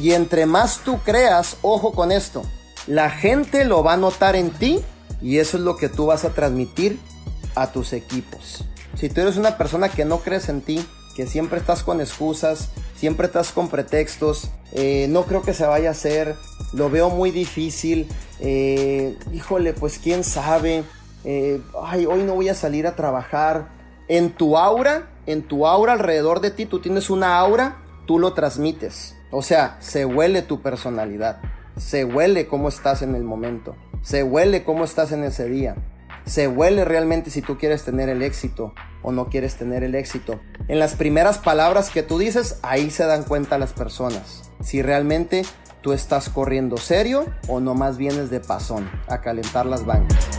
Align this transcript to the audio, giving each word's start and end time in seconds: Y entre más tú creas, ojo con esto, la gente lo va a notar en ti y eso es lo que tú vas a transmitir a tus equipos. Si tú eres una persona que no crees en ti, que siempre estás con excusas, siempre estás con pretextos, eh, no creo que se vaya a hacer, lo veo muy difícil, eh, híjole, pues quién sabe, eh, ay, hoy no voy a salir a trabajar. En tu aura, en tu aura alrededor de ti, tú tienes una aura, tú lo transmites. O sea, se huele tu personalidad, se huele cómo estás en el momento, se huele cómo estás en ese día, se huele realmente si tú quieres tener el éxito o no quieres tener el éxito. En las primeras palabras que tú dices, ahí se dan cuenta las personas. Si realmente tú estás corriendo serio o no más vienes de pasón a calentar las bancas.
Y 0.00 0.14
entre 0.14 0.46
más 0.46 0.80
tú 0.82 0.98
creas, 1.04 1.58
ojo 1.60 1.92
con 1.92 2.10
esto, 2.10 2.42
la 2.86 3.10
gente 3.10 3.64
lo 3.66 3.84
va 3.84 3.94
a 3.94 3.96
notar 3.98 4.34
en 4.34 4.50
ti 4.50 4.80
y 5.20 5.38
eso 5.38 5.58
es 5.58 5.62
lo 5.62 5.76
que 5.76 5.90
tú 5.90 6.06
vas 6.06 6.24
a 6.24 6.30
transmitir 6.30 6.98
a 7.54 7.70
tus 7.70 7.92
equipos. 7.92 8.64
Si 8.96 9.10
tú 9.10 9.20
eres 9.20 9.36
una 9.36 9.58
persona 9.58 9.90
que 9.90 10.06
no 10.06 10.20
crees 10.20 10.48
en 10.48 10.62
ti, 10.62 10.84
que 11.14 11.26
siempre 11.26 11.58
estás 11.58 11.82
con 11.82 12.00
excusas, 12.00 12.70
siempre 12.96 13.26
estás 13.26 13.52
con 13.52 13.68
pretextos, 13.68 14.50
eh, 14.72 15.06
no 15.10 15.24
creo 15.24 15.42
que 15.42 15.52
se 15.52 15.66
vaya 15.66 15.88
a 15.88 15.92
hacer, 15.92 16.34
lo 16.72 16.88
veo 16.88 17.10
muy 17.10 17.30
difícil, 17.30 18.08
eh, 18.40 19.18
híjole, 19.32 19.74
pues 19.74 19.98
quién 19.98 20.24
sabe, 20.24 20.82
eh, 21.24 21.60
ay, 21.82 22.06
hoy 22.06 22.22
no 22.22 22.34
voy 22.34 22.48
a 22.48 22.54
salir 22.54 22.86
a 22.86 22.96
trabajar. 22.96 23.68
En 24.08 24.32
tu 24.32 24.56
aura, 24.56 25.10
en 25.26 25.42
tu 25.42 25.66
aura 25.66 25.92
alrededor 25.92 26.40
de 26.40 26.50
ti, 26.50 26.64
tú 26.64 26.80
tienes 26.80 27.10
una 27.10 27.38
aura, 27.38 27.76
tú 28.06 28.18
lo 28.18 28.32
transmites. 28.32 29.16
O 29.30 29.42
sea, 29.42 29.76
se 29.80 30.04
huele 30.04 30.42
tu 30.42 30.60
personalidad, 30.60 31.40
se 31.76 32.04
huele 32.04 32.46
cómo 32.46 32.68
estás 32.68 33.02
en 33.02 33.14
el 33.14 33.24
momento, 33.24 33.76
se 34.02 34.22
huele 34.22 34.64
cómo 34.64 34.84
estás 34.84 35.12
en 35.12 35.24
ese 35.24 35.48
día, 35.48 35.76
se 36.24 36.48
huele 36.48 36.84
realmente 36.84 37.30
si 37.30 37.42
tú 37.42 37.58
quieres 37.58 37.84
tener 37.84 38.08
el 38.08 38.22
éxito 38.22 38.74
o 39.02 39.12
no 39.12 39.26
quieres 39.28 39.56
tener 39.56 39.82
el 39.84 39.94
éxito. 39.94 40.40
En 40.68 40.78
las 40.78 40.94
primeras 40.94 41.38
palabras 41.38 41.90
que 41.90 42.02
tú 42.02 42.18
dices, 42.18 42.58
ahí 42.62 42.90
se 42.90 43.04
dan 43.04 43.24
cuenta 43.24 43.58
las 43.58 43.72
personas. 43.72 44.50
Si 44.62 44.82
realmente 44.82 45.42
tú 45.80 45.92
estás 45.92 46.28
corriendo 46.28 46.76
serio 46.76 47.26
o 47.48 47.60
no 47.60 47.74
más 47.74 47.96
vienes 47.96 48.30
de 48.30 48.40
pasón 48.40 48.90
a 49.08 49.20
calentar 49.20 49.66
las 49.66 49.84
bancas. 49.84 50.29